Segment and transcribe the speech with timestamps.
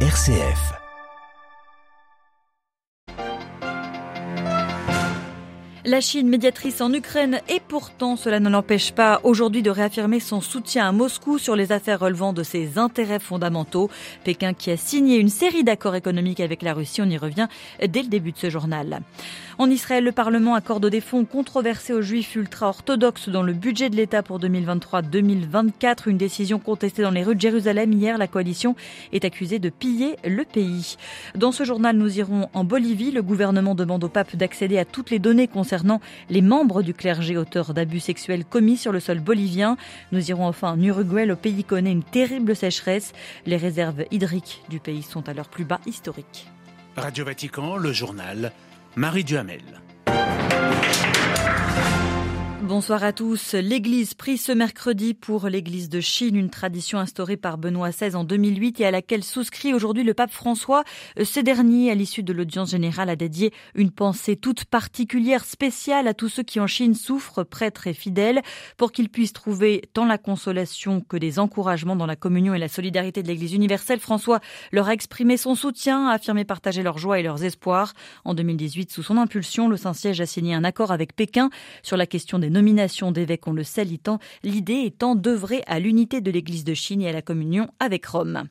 [0.00, 0.85] RCF.
[5.88, 10.40] La Chine médiatrice en Ukraine et pourtant cela ne l'empêche pas aujourd'hui de réaffirmer son
[10.40, 13.88] soutien à Moscou sur les affaires relevant de ses intérêts fondamentaux.
[14.24, 17.46] Pékin qui a signé une série d'accords économiques avec la Russie, on y revient
[17.86, 18.98] dès le début de ce journal.
[19.58, 23.96] En Israël, le Parlement accorde des fonds controversés aux juifs ultra-orthodoxes dans le budget de
[23.96, 26.08] l'État pour 2023-2024.
[26.08, 27.92] Une décision contestée dans les rues de Jérusalem.
[27.92, 28.74] Hier, la coalition
[29.12, 30.96] est accusée de piller le pays.
[31.36, 33.12] Dans ce journal, nous irons en Bolivie.
[33.12, 35.75] Le gouvernement demande au pape d'accéder à toutes les données concernant
[36.30, 39.76] les membres du clergé auteurs d'abus sexuels commis sur le sol bolivien.
[40.12, 41.26] Nous irons enfin en Uruguay.
[41.26, 43.12] Le pays connaît une terrible sécheresse.
[43.46, 46.46] Les réserves hydriques du pays sont à leur plus bas historique.
[46.96, 48.52] Radio Vatican, le journal
[48.96, 49.85] Marie Duhamel.
[52.66, 53.54] Bonsoir à tous.
[53.54, 58.24] L'Église prie ce mercredi pour l'Église de Chine, une tradition instaurée par Benoît XVI en
[58.24, 60.82] 2008 et à laquelle souscrit aujourd'hui le pape François.
[61.22, 66.14] Ce dernier, à l'issue de l'audience générale, a dédié une pensée toute particulière, spéciale à
[66.14, 68.42] tous ceux qui en Chine souffrent, prêtres et fidèles,
[68.76, 72.68] pour qu'ils puissent trouver tant la consolation que des encouragements dans la communion et la
[72.68, 74.00] solidarité de l'Église universelle.
[74.00, 74.40] François
[74.72, 77.92] leur a exprimé son soutien, a affirmé partager leur joie et leurs espoirs.
[78.24, 81.48] En 2018, sous son impulsion, le Saint-Siège a signé un accord avec Pékin
[81.84, 83.86] sur la question des nomination d'évêques, on le sait,
[84.42, 88.44] l'idée étant d'œuvrer à l'unité de l'Église de Chine et à la communion avec Rome.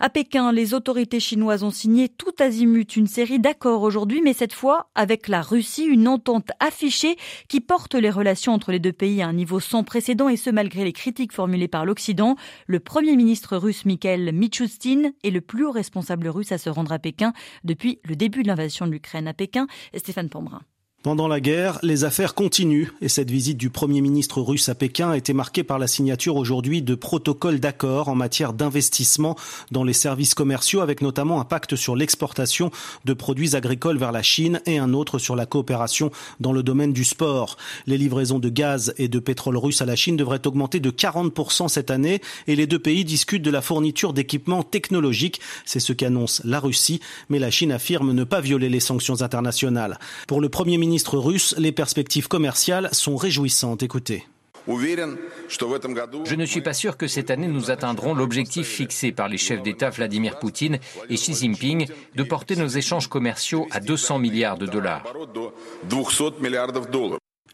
[0.00, 4.52] À Pékin, les autorités chinoises ont signé tout azimut une série d'accords aujourd'hui, mais cette
[4.52, 7.16] fois avec la Russie, une entente affichée
[7.48, 10.50] qui porte les relations entre les deux pays à un niveau sans précédent et ce
[10.50, 12.34] malgré les critiques formulées par l'Occident.
[12.66, 16.90] Le premier ministre russe Mikhail Michustin est le plus haut responsable russe à se rendre
[16.92, 19.68] à Pékin depuis le début de l'invasion de l'Ukraine à Pékin.
[19.94, 20.62] Stéphane Pombrin.
[21.06, 25.10] Pendant la guerre, les affaires continuent et cette visite du Premier ministre russe à Pékin
[25.10, 29.36] a été marquée par la signature aujourd'hui de protocoles d'accord en matière d'investissement
[29.70, 32.72] dans les services commerciaux avec notamment un pacte sur l'exportation
[33.04, 36.92] de produits agricoles vers la Chine et un autre sur la coopération dans le domaine
[36.92, 37.56] du sport.
[37.86, 41.68] Les livraisons de gaz et de pétrole russe à la Chine devraient augmenter de 40%
[41.68, 45.40] cette année et les deux pays discutent de la fourniture d'équipements technologiques.
[45.66, 50.00] C'est ce qu'annonce la Russie, mais la Chine affirme ne pas violer les sanctions internationales.
[50.26, 53.82] Pour le Premier ministre ministre russe, les perspectives commerciales sont réjouissantes.
[53.82, 54.24] Écoutez.
[54.66, 59.62] Je ne suis pas sûr que cette année nous atteindrons l'objectif fixé par les chefs
[59.62, 60.78] d'État Vladimir Poutine
[61.10, 65.02] et Xi Jinping de porter nos échanges commerciaux à 200 milliards de dollars.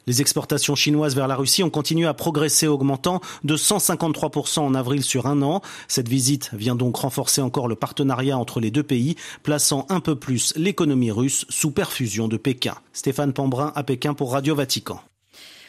[0.06, 5.02] Les exportations chinoises vers la Russie ont continué à progresser, augmentant de 153% en avril
[5.02, 5.62] sur un an.
[5.88, 10.16] Cette visite vient donc renforcer encore le partenariat entre les deux pays, plaçant un peu
[10.16, 12.74] plus l'économie russe sous perfusion de Pékin.
[12.92, 15.00] Stéphane Pambrin à Pékin pour Radio Vatican.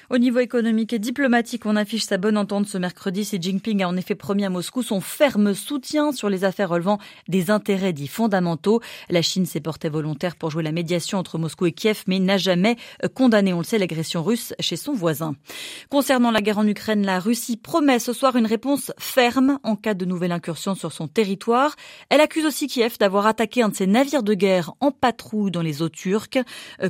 [0.10, 3.22] Au niveau économique et diplomatique, on affiche sa bonne entente ce mercredi.
[3.22, 7.00] Xi Jinping a en effet promis à Moscou son ferme soutien sur les affaires relevant
[7.30, 8.82] des intérêts dits fondamentaux.
[9.10, 12.38] La Chine s'est portée volontaire pour jouer la médiation entre Moscou et Kiev, mais n'a
[12.38, 12.76] jamais
[13.16, 15.36] condamné, on le sait, l'agression russe chez son voisin.
[15.90, 19.94] Concernant la guerre en Ukraine, la Russie promet ce soir une réponse ferme en cas
[19.94, 21.78] de nouvelle incursion sur son territoire.
[22.10, 25.62] Elle accuse aussi Kiev d'avoir attaqué un de ses navires de guerre en patrouille dans
[25.62, 26.40] les eaux turques.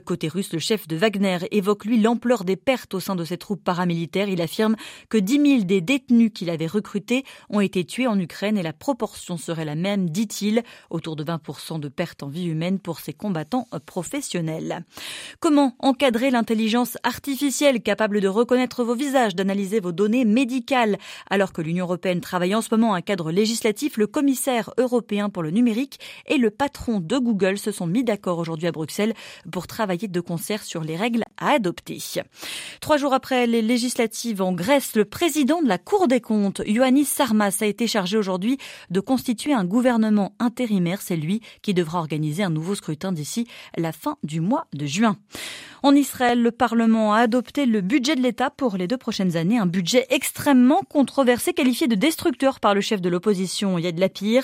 [0.03, 3.37] Côté russe, le chef de Wagner évoque lui l'ampleur des pertes au sein de ses
[3.37, 4.29] troupes paramilitaires.
[4.29, 4.75] Il affirme
[5.09, 8.73] que 10 000 des détenus qu'il avait recrutés ont été tués en Ukraine et la
[8.73, 13.13] proportion serait la même, dit-il, autour de 20% de pertes en vie humaine pour ces
[13.13, 14.83] combattants professionnels.
[15.39, 20.97] Comment encadrer l'intelligence artificielle capable de reconnaître vos visages, d'analyser vos données médicales
[21.29, 25.29] Alors que l'Union européenne travaille en ce moment à un cadre législatif, le commissaire européen
[25.29, 29.13] pour le numérique et le patron de Google se sont mis d'accord aujourd'hui à Bruxelles
[29.51, 31.99] pour travailler de concert sur les règles à adopter.
[32.97, 37.57] Jours après les législatives en Grèce, le président de la Cour des comptes, Ioannis Sarmas,
[37.61, 38.57] a été chargé aujourd'hui
[38.89, 41.01] de constituer un gouvernement intérimaire.
[41.01, 45.17] C'est lui qui devra organiser un nouveau scrutin d'ici la fin du mois de juin.
[45.81, 49.57] En Israël, le Parlement a adopté le budget de l'État pour les deux prochaines années,
[49.57, 54.43] un budget extrêmement controversé, qualifié de destructeur par le chef de l'opposition Yad Lapid,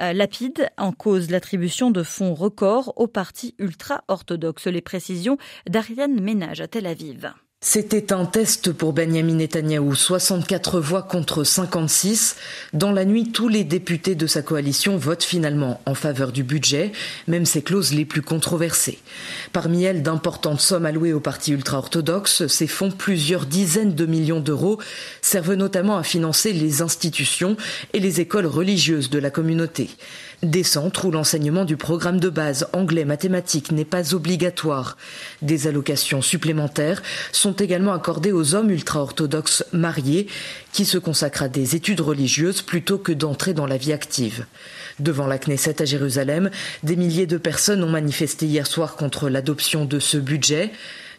[0.00, 4.66] euh, Lapide, en cause l'attribution de fonds records au parti ultra-orthodoxe.
[4.66, 5.38] Les précisions
[5.68, 7.32] d'Ariane Ménage à Tel Aviv.
[7.62, 12.36] C'était un test pour Benjamin Netanyahou, 64 voix contre 56.
[12.72, 16.90] Dans la nuit, tous les députés de sa coalition votent finalement en faveur du budget,
[17.28, 18.98] même ses clauses les plus controversées.
[19.52, 24.78] Parmi elles, d'importantes sommes allouées au parti ultra-orthodoxe, ces fonds, plusieurs dizaines de millions d'euros,
[25.20, 27.58] servent notamment à financer les institutions
[27.92, 29.90] et les écoles religieuses de la communauté.
[30.42, 34.96] Des centres où l'enseignement du programme de base anglais mathématiques n'est pas obligatoire.
[35.42, 40.28] Des allocations supplémentaires sont également accordés aux hommes ultra-orthodoxes mariés
[40.72, 44.46] qui se consacrent à des études religieuses plutôt que d'entrer dans la vie active.
[44.98, 46.50] Devant la Knesset à Jérusalem,
[46.84, 50.72] des milliers de personnes ont manifesté hier soir contre l'adoption de ce budget.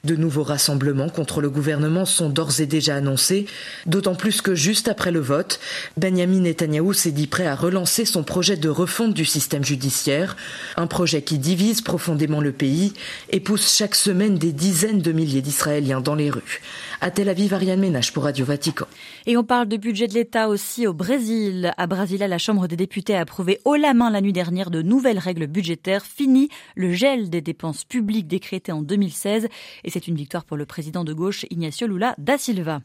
[0.03, 3.45] De nouveaux rassemblements contre le gouvernement sont d'ores et déjà annoncés,
[3.85, 5.59] d'autant plus que juste après le vote,
[5.95, 10.35] Benjamin Netanyahou s'est dit prêt à relancer son projet de refonte du système judiciaire,
[10.75, 12.93] un projet qui divise profondément le pays
[13.29, 16.61] et pousse chaque semaine des dizaines de milliers d'Israéliens dans les rues.
[17.03, 18.85] À Tel Aviv, Ariane Ménage pour Radio Vatican.
[19.25, 21.73] Et on parle de budget de l'État aussi au Brésil.
[21.75, 24.83] À Brasilia, la Chambre des députés a approuvé haut la main la nuit dernière de
[24.83, 26.05] nouvelles règles budgétaires.
[26.05, 29.47] Fini le gel des dépenses publiques décrété en 2016
[29.83, 32.81] et c'est une victoire pour le président de gauche Ignacio Lula da Silva.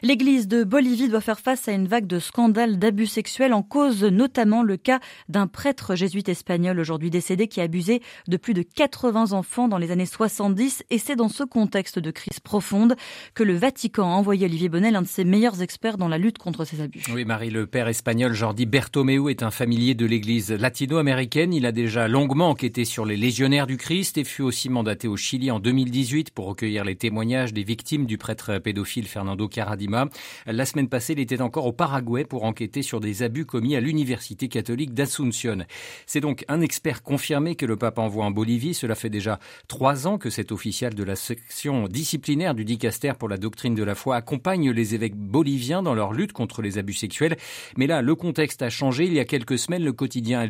[0.00, 4.04] L'église de Bolivie doit faire face à une vague de scandales d'abus sexuels en cause
[4.04, 8.62] notamment le cas d'un prêtre jésuite espagnol aujourd'hui décédé qui a abusé de plus de
[8.62, 12.94] 80 enfants dans les années 70 et c'est dans ce contexte de crise profonde
[13.34, 16.38] que le Vatican a envoyé Olivier Bonnel, un de ses meilleurs experts dans la lutte
[16.38, 17.02] contre ces abus.
[17.12, 21.52] Oui, Marie, le père espagnol Jordi Bertomeu est un familier de l'église latino-américaine.
[21.52, 25.16] Il a déjà longuement enquêté sur les légionnaires du Christ et fut aussi mandaté au
[25.16, 30.08] Chili en 2018 pour recueillir les témoignages des victimes du prêtre pédophile Fernando Caradima.
[30.46, 33.80] La semaine passée, il était encore au Paraguay pour enquêter sur des abus commis à
[33.80, 35.64] l'université catholique d'Asunción.
[36.06, 38.74] C'est donc un expert confirmé que le pape envoie en Bolivie.
[38.74, 39.38] Cela fait déjà
[39.68, 43.84] trois ans que cet officiel de la section disciplinaire du dicaster pour la doctrine de
[43.84, 47.36] la foi accompagne les évêques boliviens dans leur lutte contre les abus sexuels.
[47.76, 49.04] Mais là, le contexte a changé.
[49.04, 50.44] Il y a quelques semaines, le quotidien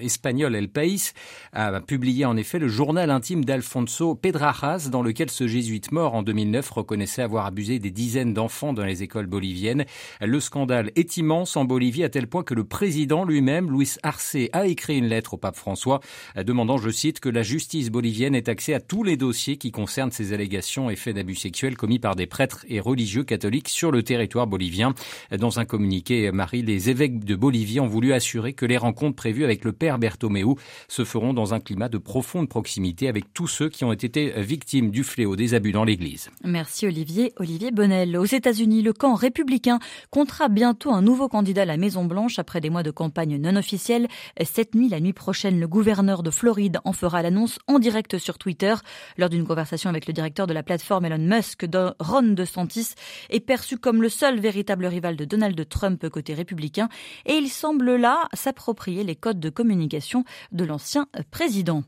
[0.00, 1.12] espagnol El País
[1.52, 6.24] a publié en effet le journal intime d'Alfonso Pedrajas dans lequel ce jésuite mort en
[6.24, 9.84] 2009 reconnaissait avoir abusé des dizaines d'enfants dans les écoles boliviennes.
[10.20, 14.36] Le scandale est immense en Bolivie à tel point que le président lui-même, Luis Arce,
[14.52, 16.00] a écrit une lettre au pape François
[16.36, 20.10] demandant, je cite, que la justice bolivienne ait accès à tous les dossiers qui concernent
[20.10, 24.02] ces allégations et faits d'abus sexuels commis par des prêtres et religieux catholiques sur le
[24.02, 24.94] territoire bolivien.
[25.38, 29.44] Dans un communiqué, Marie, les évêques de Bolivie ont voulu assurer que les rencontres prévues
[29.44, 30.54] avec le père Bertomeu
[30.88, 34.90] se feront dans un climat de profonde proximité avec tous ceux qui ont été victimes
[34.90, 36.30] du fléau des abus dans l'Église.
[36.42, 37.34] Merci Olivier.
[37.36, 38.16] Olivier Bonnel.
[38.16, 39.78] Aux États-Unis, le camp républicain
[40.10, 44.08] comptera bientôt un nouveau candidat à la Maison-Blanche après des mois de campagne non officielle.
[44.42, 48.38] Cette nuit, la nuit prochaine, le gouverneur de Floride en fera l'annonce en direct sur
[48.38, 48.74] Twitter
[49.18, 51.66] lors d'une conversation avec le directeur de la plateforme Elon Musk,
[51.98, 52.94] Ron DeSantis,
[53.30, 56.88] est perçu comme le seul véritable rival de Donald Trump côté républicain
[57.26, 61.82] et il semble là s'approprier les codes de communication de l'ancien président.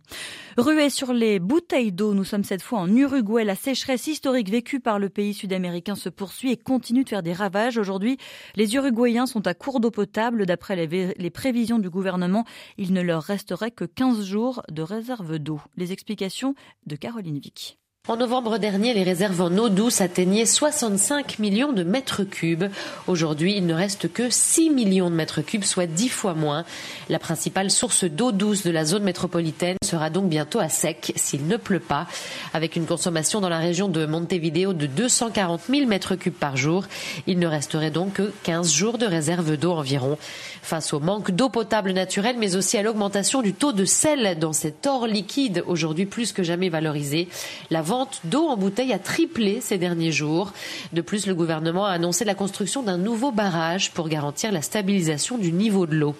[0.56, 3.44] Rué sur les bouteilles d'eau, nous sommes cette fois en Uruguay.
[3.44, 7.32] La sécheresse historique vécue par le pays sud-américain se poursuit et continue de faire des
[7.32, 7.78] ravages.
[7.78, 8.18] Aujourd'hui,
[8.54, 10.46] les Uruguayens sont à court d'eau potable.
[10.46, 12.44] D'après les, prévisions du gouvernement,
[12.78, 15.60] il ne leur resterait que 15 jours de réserve d'eau.
[15.76, 16.54] Les explications
[16.86, 17.78] de Caroline Vic.
[18.06, 22.64] En novembre dernier, les réserves en eau douce atteignaient 65 millions de mètres cubes.
[23.06, 26.66] Aujourd'hui, il ne reste que 6 millions de mètres cubes, soit 10 fois moins.
[27.08, 31.46] La principale source d'eau douce de la zone métropolitaine sera donc bientôt à sec s'il
[31.46, 32.06] ne pleut pas.
[32.52, 36.84] Avec une consommation dans la région de Montevideo de 240 000 mètres cubes par jour,
[37.26, 40.18] il ne resterait donc que 15 jours de réserve d'eau environ.
[40.60, 44.52] Face au manque d'eau potable naturelle, mais aussi à l'augmentation du taux de sel dans
[44.52, 47.28] cet or liquide, aujourd'hui plus que jamais valorisé,
[47.70, 47.80] la
[48.24, 50.52] d'eau en bouteille a triplé ces derniers jours.
[50.92, 55.38] De plus, le gouvernement a annoncé la construction d'un nouveau barrage pour garantir la stabilisation
[55.38, 56.14] du niveau de l'eau.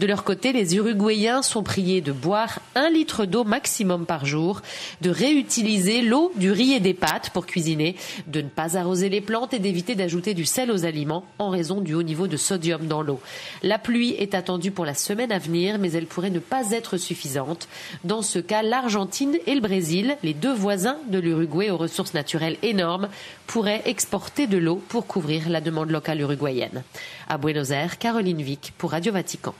[0.00, 4.60] De leur côté, les Uruguayens sont priés de boire un litre d'eau maximum par jour,
[5.00, 9.20] de réutiliser l'eau du riz et des pâtes pour cuisiner, de ne pas arroser les
[9.20, 12.86] plantes et d'éviter d'ajouter du sel aux aliments en raison du haut niveau de sodium
[12.86, 13.20] dans l'eau.
[13.62, 16.96] La pluie est attendue pour la semaine à venir, mais elle pourrait ne pas être
[16.96, 17.68] suffisante.
[18.04, 23.08] Dans ce cas, l'Argentine et le Brésil, les deux voisins l'Uruguay aux ressources naturelles énormes,
[23.46, 26.82] pourraient exporter de l'eau pour couvrir la demande locale uruguayenne.
[27.28, 29.54] À Buenos Aires, Caroline Vic pour Radio Vatican.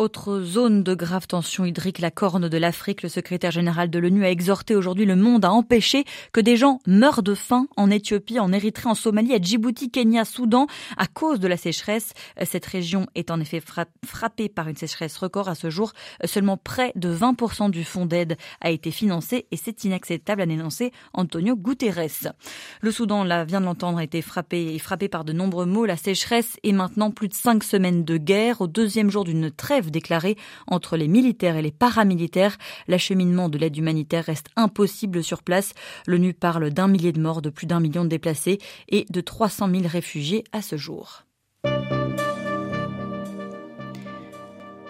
[0.00, 3.02] Autre zone de grave tension hydrique, la Corne de l'Afrique.
[3.02, 6.78] Le secrétaire général de l'ONU a exhorté aujourd'hui le monde à empêcher que des gens
[6.86, 11.38] meurent de faim en Éthiopie, en Érythrée, en Somalie, à Djibouti, Kenya, Soudan, à cause
[11.38, 12.14] de la sécheresse.
[12.44, 13.62] Cette région est en effet
[14.02, 15.92] frappée par une sécheresse record à ce jour.
[16.24, 20.92] Seulement près de 20% du fonds d'aide a été financé et c'est inacceptable, a dénoncé
[21.12, 22.32] Antonio Guterres.
[22.80, 25.84] Le Soudan, là, vient de l'entendre, a été frappé et frappé par de nombreux maux.
[25.84, 29.89] La sécheresse est maintenant plus de cinq semaines de guerre au deuxième jour d'une trêve
[29.90, 32.56] déclaré entre les militaires et les paramilitaires.
[32.88, 35.74] L'acheminement de l'aide humanitaire reste impossible sur place.
[36.06, 39.70] L'ONU parle d'un millier de morts, de plus d'un million de déplacés et de 300
[39.70, 41.24] 000 réfugiés à ce jour.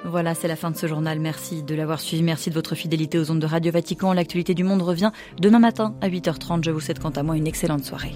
[0.04, 1.20] Voilà, c'est la fin de ce journal.
[1.20, 2.22] Merci de l'avoir suivi.
[2.22, 4.12] Merci de votre fidélité aux ondes de Radio Vatican.
[4.12, 6.64] L'actualité du monde revient demain matin à 8h30.
[6.64, 8.14] Je vous souhaite quant à moi une excellente soirée.